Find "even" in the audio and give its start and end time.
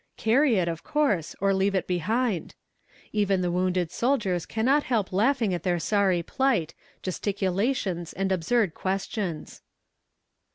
3.11-3.41